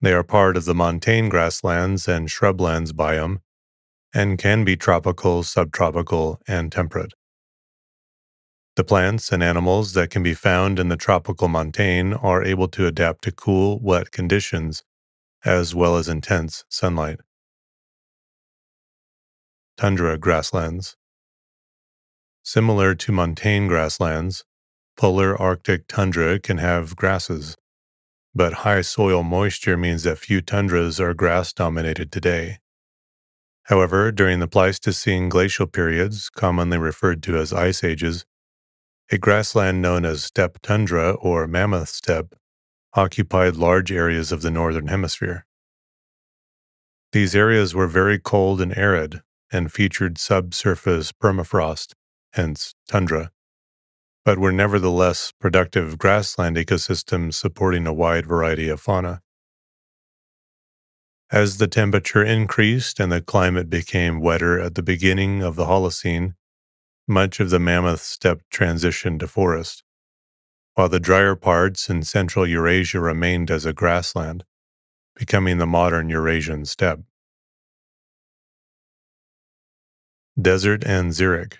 [0.00, 3.40] They are part of the montane grasslands and shrublands biome
[4.14, 7.14] and can be tropical, subtropical, and temperate.
[8.76, 12.86] The plants and animals that can be found in the tropical montane are able to
[12.86, 14.84] adapt to cool, wet conditions
[15.44, 17.18] as well as intense sunlight.
[19.76, 20.96] Tundra grasslands.
[22.44, 24.44] Similar to montane grasslands,
[24.96, 27.56] polar Arctic tundra can have grasses,
[28.34, 32.58] but high soil moisture means that few tundras are grass dominated today.
[33.64, 38.24] However, during the Pleistocene glacial periods, commonly referred to as ice ages,
[39.10, 42.34] a grassland known as steppe tundra or mammoth steppe
[42.94, 45.46] occupied large areas of the northern hemisphere.
[47.12, 51.92] These areas were very cold and arid and featured subsurface permafrost,
[52.32, 53.30] hence tundra,
[54.28, 59.22] but were nevertheless productive grassland ecosystems supporting a wide variety of fauna.
[61.32, 66.34] As the temperature increased and the climate became wetter at the beginning of the Holocene,
[67.06, 69.82] much of the mammoth steppe transitioned to forest,
[70.74, 74.44] while the drier parts in central Eurasia remained as a grassland,
[75.16, 77.00] becoming the modern Eurasian steppe.
[80.38, 81.54] Desert and xeric.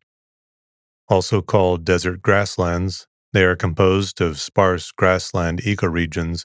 [1.09, 6.45] Also called desert grasslands, they are composed of sparse grassland ecoregions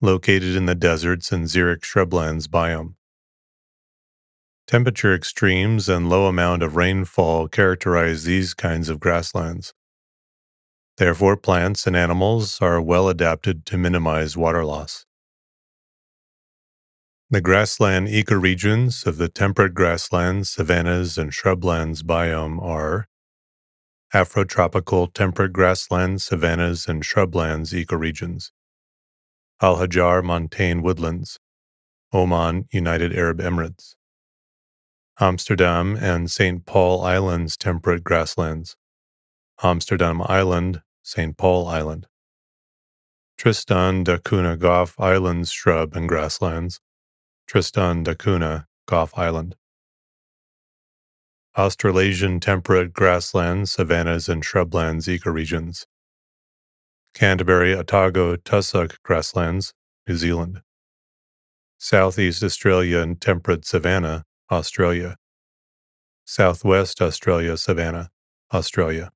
[0.00, 2.94] located in the deserts and xeric shrublands biome.
[4.66, 9.72] Temperature extremes and low amount of rainfall characterize these kinds of grasslands.
[10.96, 15.06] Therefore, plants and animals are well adapted to minimize water loss.
[17.30, 23.08] The grassland ecoregions of the temperate grasslands, savannas, and shrublands biome are
[24.14, 28.52] Afrotropical temperate grasslands, savannas, and shrublands ecoregions,
[29.60, 31.40] Al Hajar montane woodlands,
[32.12, 33.96] Oman, United Arab Emirates,
[35.18, 36.64] Amsterdam and St.
[36.64, 38.76] Paul Islands temperate grasslands,
[39.64, 41.36] Amsterdam Island, St.
[41.36, 42.06] Paul Island,
[43.36, 46.80] Tristan da Cunha Gough Islands shrub and grasslands,
[47.48, 49.56] Tristan da Cunha Gough Island.
[51.56, 55.86] Australasian temperate grasslands, savannas, and shrublands ecoregions.
[57.14, 59.72] Canterbury Otago tussock grasslands,
[60.08, 60.62] New Zealand.
[61.78, 65.16] Southeast Australia and temperate savanna, Australia.
[66.24, 68.10] Southwest Australia savanna,
[68.52, 69.12] Australia.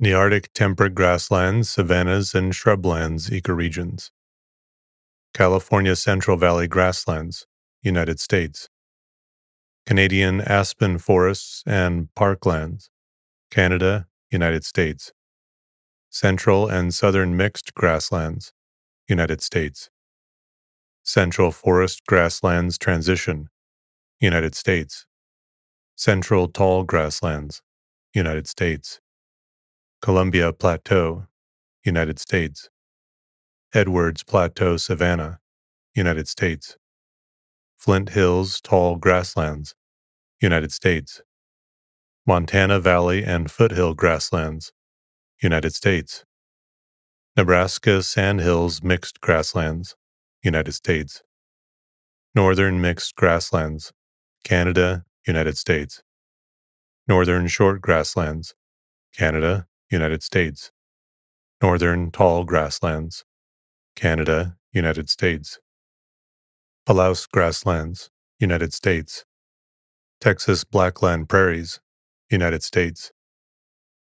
[0.00, 4.10] Nearctic temperate grasslands, savannas, and shrublands ecoregions.
[5.34, 7.46] California Central Valley grasslands,
[7.82, 8.68] United States.
[9.84, 12.88] Canadian aspen forests and parklands,
[13.50, 15.12] Canada, United States.
[16.08, 18.52] Central and Southern mixed grasslands,
[19.08, 19.90] United States.
[21.02, 23.48] Central Forest Grasslands Transition,
[24.20, 25.04] United States.
[25.96, 27.60] Central Tall Grasslands,
[28.14, 29.00] United States.
[30.00, 31.26] Columbia Plateau,
[31.84, 32.70] United States.
[33.74, 35.40] Edwards Plateau Savanna,
[35.94, 36.76] United States.
[37.82, 39.74] Flint Hills Tall Grasslands,
[40.40, 41.20] United States.
[42.24, 44.70] Montana Valley and Foothill Grasslands,
[45.42, 46.24] United States.
[47.36, 49.96] Nebraska Sandhills Mixed Grasslands,
[50.44, 51.24] United States.
[52.36, 53.92] Northern Mixed Grasslands,
[54.44, 56.04] Canada, United States.
[57.08, 58.54] Northern Short Grasslands,
[59.12, 60.70] Canada, United States.
[61.60, 63.24] Northern Tall Grasslands,
[63.96, 65.58] Canada, United States.
[66.84, 68.10] Palouse Grasslands,
[68.40, 69.24] United States.
[70.20, 71.78] Texas Blackland Prairies,
[72.28, 73.12] United States.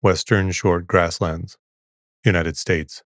[0.01, 1.59] Western Short Grasslands,
[2.25, 3.03] United States.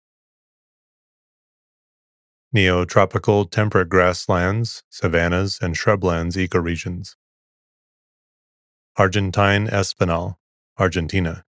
[2.54, 7.16] Neotropical temperate grasslands, savannas, and shrublands ecoregions.
[8.98, 10.36] Argentine Espinal,
[10.76, 11.46] Argentina.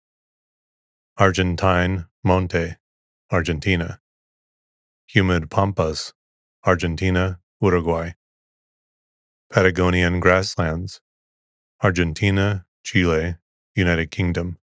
[1.17, 2.75] Argentine Monte,
[3.31, 3.99] Argentina.
[5.07, 6.13] Humid Pampas,
[6.63, 8.13] Argentina, Uruguay.
[9.51, 10.99] Patagonian grasslands,
[11.83, 13.35] Argentina, Chile,
[13.75, 14.57] United Kingdom.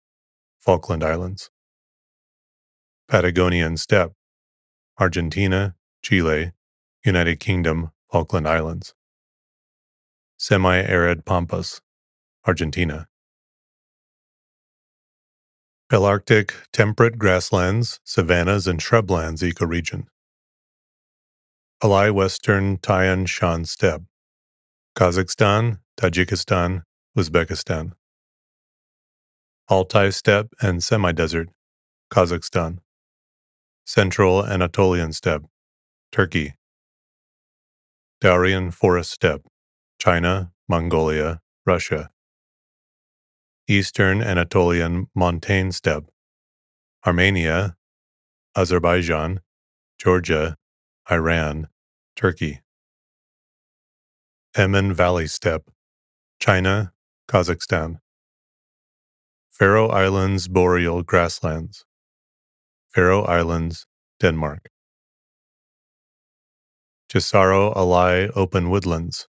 [0.60, 1.50] Falkland Islands.
[3.08, 4.14] Patagonian steppe,
[5.00, 6.52] Argentina, Chile,
[7.06, 8.96] United Kingdom, Falkland Islands.
[10.38, 11.82] Semi arid pampas,
[12.46, 13.08] Argentina.
[15.90, 20.08] Palearctic temperate grasslands, savannas, and shrublands ecoregion.
[21.84, 24.02] Alai Western Tian Shan steppe,
[24.98, 26.82] Kazakhstan, Tajikistan,
[27.16, 27.92] Uzbekistan.
[29.70, 31.50] Altai steppe and semi desert,
[32.12, 32.80] Kazakhstan.
[33.86, 35.46] Central Anatolian steppe,
[36.12, 36.56] Turkey.
[38.22, 39.46] Daurian forest steppe,
[40.00, 42.10] China, Mongolia, Russia.
[43.68, 46.10] Eastern Anatolian montane steppe,
[47.06, 47.76] Armenia,
[48.56, 49.42] Azerbaijan,
[50.00, 50.58] Georgia,
[51.10, 51.70] Iran,
[52.18, 52.60] Turkey.
[54.58, 55.70] Emin Valley steppe,
[56.38, 56.92] China,
[57.30, 58.00] Kazakhstan.
[59.50, 61.86] Faroe Islands boreal grasslands,
[62.90, 63.88] Faroe Islands,
[64.20, 64.70] Denmark.
[67.10, 69.30] Gissaro Alai open woodlands,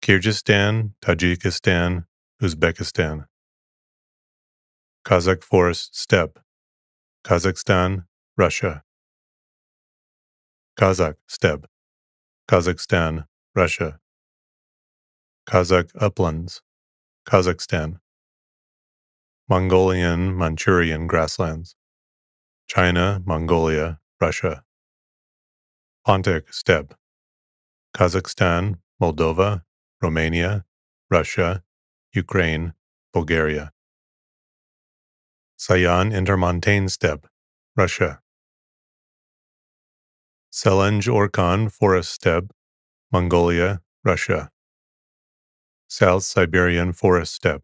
[0.00, 2.06] Kyrgyzstan, Tajikistan,
[2.42, 3.26] Uzbekistan.
[5.04, 6.40] Kazakh forest steppe,
[7.22, 8.06] Kazakhstan,
[8.38, 8.82] Russia.
[10.82, 11.66] Kazakh steppe,
[12.50, 14.00] Kazakhstan, Russia.
[15.48, 16.60] Kazakh uplands,
[17.24, 18.00] Kazakhstan.
[19.48, 21.76] Mongolian Manchurian grasslands,
[22.66, 24.64] China, Mongolia, Russia.
[26.04, 26.94] Pontic steppe,
[27.96, 29.62] Kazakhstan, Moldova,
[30.02, 30.64] Romania,
[31.08, 31.62] Russia,
[32.12, 32.72] Ukraine,
[33.12, 33.70] Bulgaria.
[35.56, 37.28] Sayan Intermontane steppe,
[37.76, 38.21] Russia.
[40.54, 42.50] Selenge Orkhon forest steppe,
[43.10, 44.50] Mongolia, Russia.
[45.88, 47.62] South Siberian forest steppe,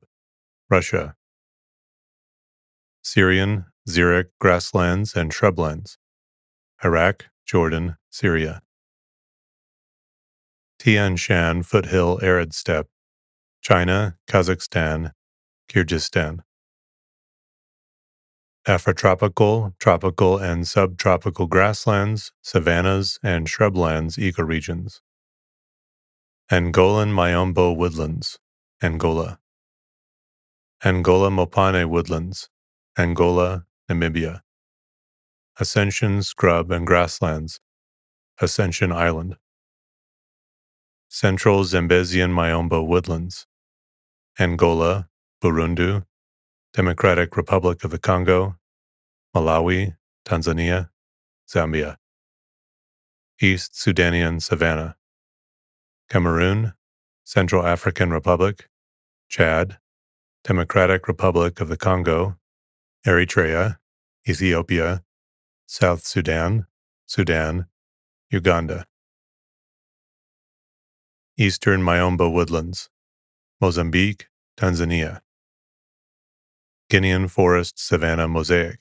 [0.71, 1.15] Russia.
[3.03, 5.99] Syrian, xeric grasslands and shrublands,
[6.83, 8.63] Iraq, Jordan, Syria.
[10.79, 12.89] Tian Shan foothill arid steppe,
[13.61, 15.13] China, Kazakhstan,
[15.69, 16.39] Kyrgyzstan.
[18.69, 25.01] Afrotropical, tropical, and subtropical grasslands, savannas, and shrublands ecoregions.
[26.53, 28.39] Angolan Miombo woodlands,
[28.83, 29.39] Angola.
[30.85, 32.51] Angola Mopane woodlands,
[32.99, 34.43] Angola, Namibia.
[35.59, 37.61] Ascension scrub and grasslands,
[38.39, 39.37] Ascension Island.
[41.09, 43.47] Central Zambezian Miombo woodlands,
[44.39, 45.09] Angola,
[45.43, 46.05] Burundi,
[46.75, 48.57] Democratic Republic of the Congo,
[49.35, 50.91] Malawi, Tanzania,
[51.49, 51.97] Zambia.
[53.41, 54.97] East Sudanian Savannah,
[56.11, 56.75] Cameroon,
[57.25, 58.69] Central African Republic,
[59.29, 59.79] Chad,
[60.45, 62.37] Democratic Republic of the Congo,
[63.07, 63.79] Eritrea,
[64.29, 65.05] Ethiopia,
[65.67, 66.67] South Sudan,
[67.07, 67.67] Sudan,
[68.31, 68.87] Uganda.
[71.37, 72.91] Eastern Miombo woodlands,
[73.61, 75.21] Mozambique, Tanzania.
[76.91, 78.79] Guinean forest savanna mosaic.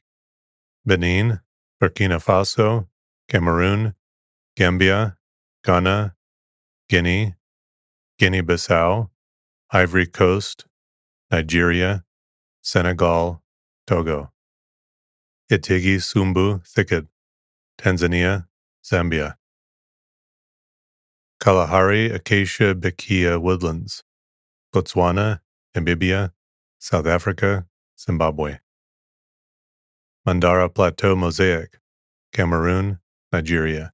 [0.86, 1.42] Benin,
[1.82, 2.88] Burkina Faso,
[3.28, 3.94] Cameroon,
[4.56, 5.18] Gambia,
[5.66, 6.16] Ghana,
[6.90, 7.36] Guinea,
[8.18, 9.10] Guinea Bissau,
[9.72, 10.66] Ivory Coast,
[11.30, 12.06] Nigeria,
[12.62, 13.44] Senegal,
[13.86, 14.32] Togo.
[15.52, 17.06] Itigi Sumbu Thicket,
[17.78, 18.48] Tanzania,
[18.86, 19.36] Zambia.
[21.42, 24.04] Kalahari Acacia Baikiaea Woodlands,
[24.74, 25.42] Botswana,
[25.76, 26.32] Namibia,
[26.80, 27.66] South Africa,
[28.00, 28.60] Zimbabwe.
[30.28, 31.80] Mandara Plateau Mosaic,
[32.32, 33.00] Cameroon,
[33.32, 33.92] Nigeria.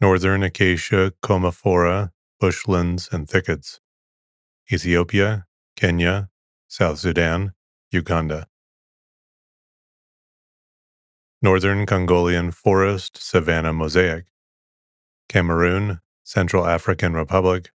[0.00, 2.10] Northern Acacia commiphora,
[2.40, 3.80] bushlands, and thickets,
[4.72, 5.46] Ethiopia,
[5.76, 6.28] Kenya,
[6.66, 7.52] South Sudan,
[7.92, 8.48] Uganda.
[11.40, 14.26] Northern Congolian forest savanna mosaic,
[15.28, 17.70] Cameroon, Central African Republic,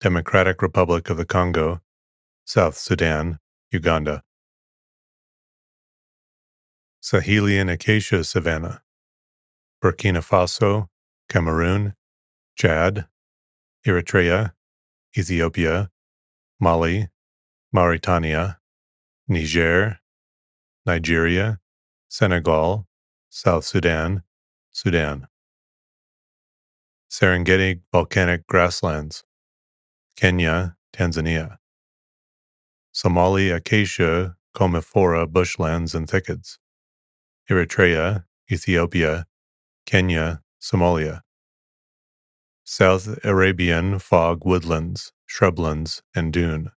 [0.00, 1.80] Democratic Republic of the Congo,
[2.46, 3.38] South Sudan,
[3.72, 4.22] Uganda.
[7.02, 8.82] Sahelian acacia savanna,
[9.82, 10.88] Burkina Faso,
[11.28, 11.94] Cameroon,
[12.56, 13.06] Chad,
[13.86, 14.52] Eritrea,
[15.16, 15.90] Ethiopia,
[16.60, 17.08] Mali,
[17.72, 18.58] Mauritania,
[19.26, 20.00] Niger,
[20.84, 21.60] Nigeria,
[22.08, 22.86] Senegal,
[23.30, 24.22] South Sudan,
[24.70, 25.28] Sudan.
[27.10, 29.24] Serengeti volcanic grasslands,
[30.16, 31.56] Kenya, Tanzania.
[32.94, 36.58] Somali acacia commiphora bushlands and thickets,
[37.50, 39.26] Eritrea, Ethiopia,
[39.84, 41.22] Kenya, Somalia.
[42.62, 46.70] South Arabian fog woodlands, shrublands, and dune.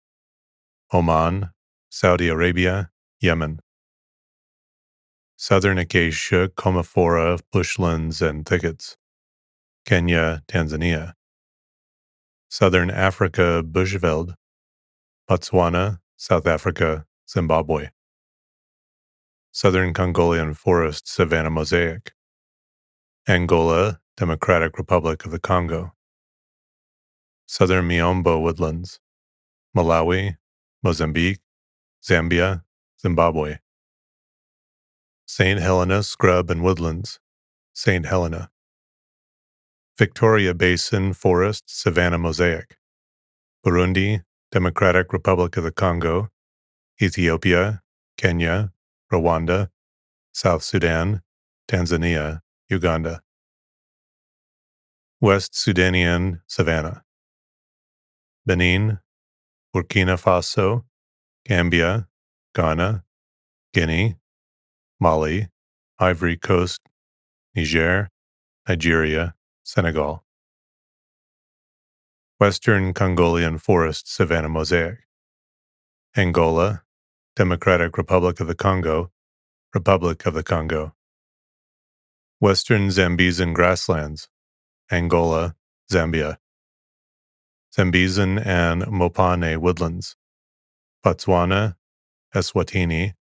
[0.93, 1.49] Oman,
[1.89, 3.59] Saudi Arabia, Yemen.
[5.36, 8.95] Southern acacia commiphora bushlands and thickets.
[9.86, 11.16] Kenya, Tanzania.
[12.47, 14.36] Southern Africa bushveld.
[15.30, 17.89] Botswana, South Africa, Zimbabwe.
[19.51, 22.13] Southern Congolian forest savanna mosaic.
[23.28, 25.93] Angola, Democratic Republic of the Congo.
[27.47, 28.99] Southern Miombo woodlands.
[29.76, 30.38] Malawi,
[30.84, 31.39] Mozambique,
[32.01, 32.63] Zambia,
[33.01, 33.57] Zimbabwe.
[35.28, 35.59] St.
[35.59, 37.20] Helena scrub and woodlands,
[37.74, 38.05] St.
[38.05, 38.51] Helena.
[39.97, 42.78] Victoria Basin forest savanna mosaic.
[43.66, 44.24] Burundi,
[44.55, 46.29] Democratic Republic of the Congo,
[47.01, 47.81] Ethiopia,
[48.17, 48.71] Kenya,
[49.11, 49.67] Rwanda,
[50.31, 51.21] South Sudan,
[51.67, 52.39] Tanzania,
[52.69, 53.21] Uganda.
[55.19, 57.03] West Sudanian savanna.
[58.45, 58.99] Benin,
[59.75, 60.85] Burkina Faso,
[61.45, 62.07] Gambia,
[62.55, 63.03] Ghana,
[63.73, 64.15] Guinea,
[65.01, 65.49] Mali,
[65.99, 66.79] Ivory Coast,
[67.53, 68.09] Niger,
[68.69, 70.24] Nigeria, Senegal.
[72.38, 74.97] Western Congolian forest savanna mosaic.
[76.17, 76.83] Angola,
[77.38, 79.09] Democratic Republic of the Congo,
[79.73, 80.93] Republic of the Congo.
[82.41, 84.27] Western Zambezian grasslands,
[84.91, 85.55] Angola,
[85.89, 86.36] Zambia.
[87.73, 90.17] Zambezian and Mopane woodlands,
[91.05, 91.75] Botswana,
[92.36, 93.13] Eswatini,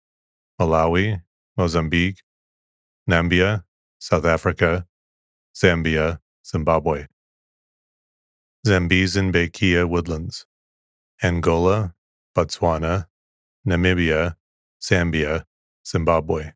[0.58, 1.20] Malawi,
[1.58, 2.22] Mozambique,
[3.06, 3.64] Namibia,
[3.98, 4.86] South Africa,
[5.54, 7.08] Zambia, Zimbabwe.
[8.64, 10.46] Zambezian Baikiaea woodlands,
[11.20, 11.94] Angola,
[12.36, 13.06] Botswana,
[13.66, 14.36] Namibia,
[14.80, 15.44] Zambia,
[15.84, 16.52] Zimbabwe.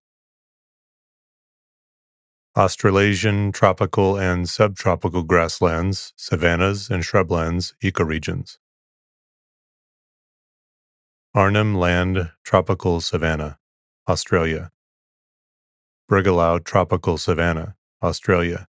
[2.56, 8.58] Australasian tropical and subtropical grasslands, savannas, and shrublands ecoregions.
[11.34, 13.58] Arnhem Land Tropical Savanna,
[14.08, 14.70] Australia.
[16.08, 18.68] Brigalow Tropical Savanna, Australia.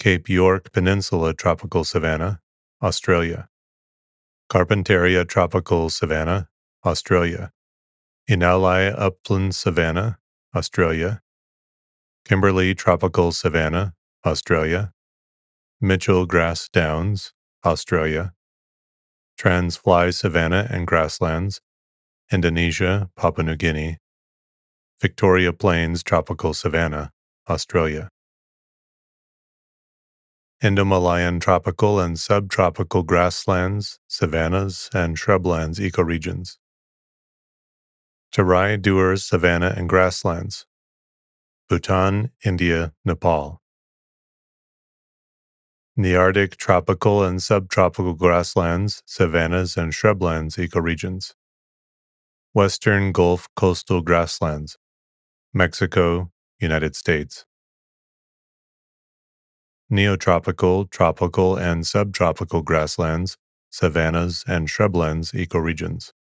[0.00, 2.40] Cape York Peninsula Tropical Savanna,
[2.82, 3.50] Australia.
[4.50, 6.48] Carpentaria Tropical Savanna,
[6.86, 7.52] Australia.
[8.26, 10.16] Einasleigh Upland Savanna,
[10.56, 11.20] Australia.
[12.24, 13.92] Kimberley Tropical Savanna,
[14.24, 14.94] Australia,
[15.82, 18.32] Mitchell Grass Downs, Australia,
[19.38, 21.60] Transfly Savanna and Grasslands,
[22.32, 23.98] Indonesia, Papua New Guinea,
[24.98, 27.12] Victoria Plains Tropical Savanna,
[27.50, 28.08] Australia.
[30.62, 36.58] Indomalayan tropical and subtropical grasslands, savannas, and shrublands ecoregions.
[38.30, 40.66] Terai Duars savanna and grasslands,
[41.70, 43.62] Bhutan, India, Nepal.
[45.98, 51.32] Nearctic tropical and subtropical grasslands, savannas, and shrublands ecoregions.
[52.52, 54.76] Western Gulf coastal grasslands,
[55.54, 57.46] Mexico, United States.
[59.90, 63.36] Neotropical, tropical, and subtropical grasslands,
[63.70, 66.12] savannas, and shrublands ecoregions.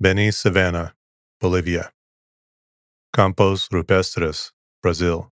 [0.00, 0.94] Beni Savanna,
[1.40, 1.90] Bolivia.
[3.12, 5.32] Campos Rupestres, Brazil.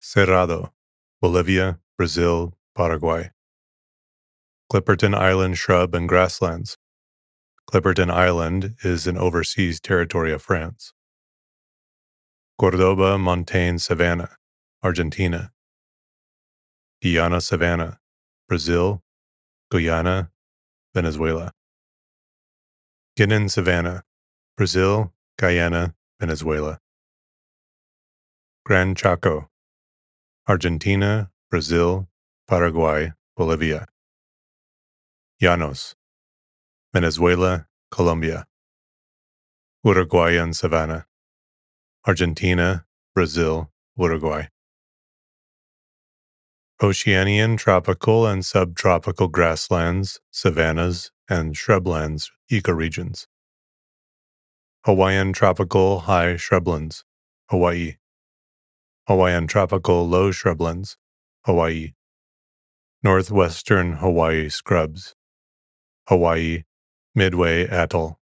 [0.00, 0.70] Cerrado,
[1.20, 3.30] Bolivia, Brazil, Paraguay.
[4.72, 6.76] Clipperton Island shrub and grasslands.
[7.68, 10.92] Clipperton Island is an overseas territory of France.
[12.58, 14.36] Cordoba montane Savannah,
[14.84, 15.50] Argentina.
[17.02, 17.98] Guiana Savannah,
[18.48, 19.02] Brazil,
[19.70, 20.30] Guyana,
[20.94, 21.52] Venezuela.
[23.18, 24.02] Guinan Savannah,
[24.56, 26.78] Brazil, Guyana, Venezuela.
[28.64, 29.50] Gran Chaco,
[30.48, 32.08] Argentina, Brazil,
[32.48, 33.86] Paraguay, Bolivia.
[35.40, 35.94] Llanos,
[36.94, 38.46] Venezuela, Colombia.
[39.84, 41.06] Uruguayan Savannah,
[42.06, 44.48] Argentina, Brazil, Uruguay.
[46.82, 53.26] Oceanian tropical and subtropical grasslands, savannas, and shrublands ecoregions.
[54.84, 57.02] Hawaiian tropical high shrublands,
[57.48, 57.96] Hawaii.
[59.08, 60.96] Hawaiian tropical low shrublands,
[61.46, 61.94] Hawaii.
[63.02, 65.14] Northwestern Hawaii scrubs,
[66.08, 66.64] Hawaii,
[67.14, 68.20] Midway Atoll.